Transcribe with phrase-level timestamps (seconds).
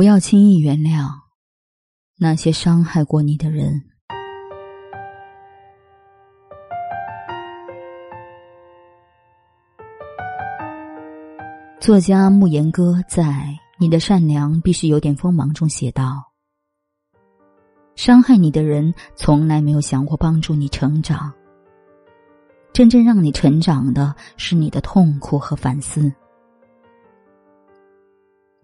[0.00, 1.10] 不要轻易原谅
[2.16, 3.82] 那些伤害过你的人。
[11.78, 13.24] 作家慕言歌在
[13.78, 16.32] 《你的善良必须有点锋芒》中写道
[17.94, 21.30] ：“伤害你的人从来没有想过帮助你成长，
[22.72, 26.10] 真正让你成长的是你的痛苦和反思。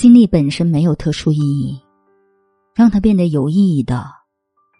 [0.00, 1.78] 经历本身没有特殊意义，
[2.74, 4.10] 让它变得有意义的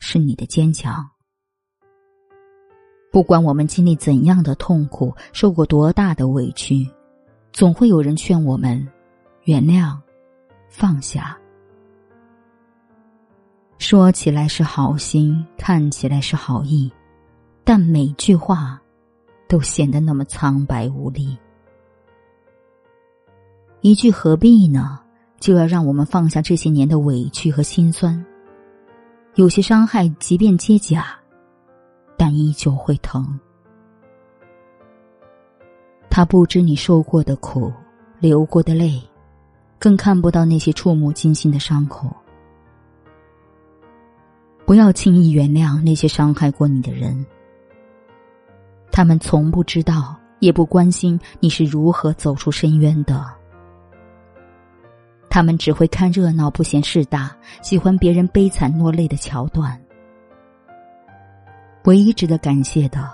[0.00, 1.06] 是你的坚强。
[3.10, 6.90] 不管我们经历怎样的痛苦，受过多大的委屈。”
[7.52, 8.88] 总会有人劝我们
[9.44, 9.94] 原谅、
[10.70, 11.38] 放下。
[13.76, 16.90] 说起来是好心，看起来是好意，
[17.64, 18.80] 但每句话
[19.46, 21.36] 都显得那么苍白无力。
[23.82, 25.00] 一句何必呢？
[25.42, 28.24] 就要让我们放下这些年的委屈和心酸。
[29.34, 31.02] 有些伤害，即便结痂，
[32.16, 33.40] 但依旧会疼。
[36.08, 37.72] 他不知你受过的苦，
[38.20, 39.02] 流过的泪，
[39.80, 42.08] 更看不到那些触目惊心的伤口。
[44.64, 47.26] 不要轻易原谅那些伤害过你的人，
[48.92, 53.41] 他们从不知道，也不关心你是如何走出深渊的。
[55.32, 59.80] 他们只会看热闹，不嫌事大，喜欢别人悲惨落泪的桥段。
[61.84, 63.08] 唯一值得感谢的，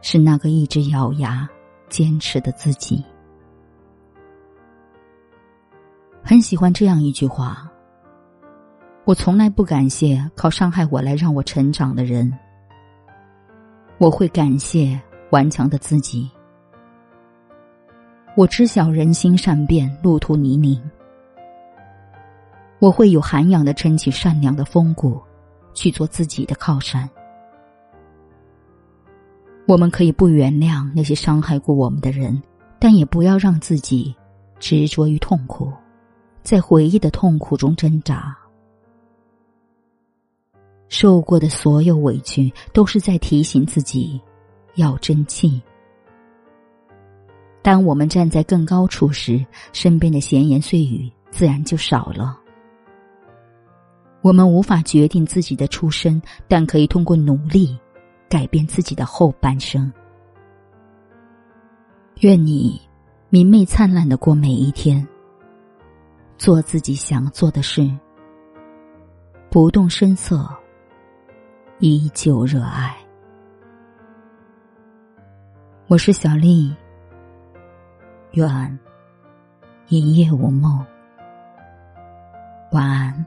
[0.00, 1.46] 是那个一直咬牙。
[1.90, 3.04] 坚持的自己，
[6.22, 7.70] 很喜欢这样一句话
[9.04, 12.32] ：“我从来不感谢靠伤害我来让我成长的人，
[13.98, 14.98] 我会感谢
[15.32, 16.30] 顽强的自己。
[18.38, 20.80] 我知晓人心善变，路途泥泞，
[22.82, 25.22] 我会有涵养的撑起善良的风骨，
[25.72, 27.08] 去做自己的靠山。”
[29.68, 32.42] 我们可以不原谅那些伤害过我们的人，
[32.80, 34.12] 但也不要让自己
[34.58, 35.72] 执着于痛苦，
[36.42, 38.36] 在回忆的痛苦中挣扎。
[40.88, 44.20] 受过的所有委屈，都是在提醒自己
[44.74, 45.62] 要争气。
[47.62, 52.40] 当我们站在更高处时，身边的闲言碎语自然就少了。
[54.22, 57.78] 我们无法决定自己的出身，但可以通过努力。
[58.28, 59.92] 改变自己的后半生。
[62.20, 62.80] 愿你
[63.28, 65.06] 明媚灿烂的过每一天，
[66.38, 67.94] 做自己想做的事，
[69.50, 70.48] 不动声色，
[71.78, 72.96] 依旧热爱。
[75.88, 76.74] 我是小丽，
[78.30, 78.78] 愿
[79.88, 80.82] 一夜无梦，
[82.70, 83.26] 晚安。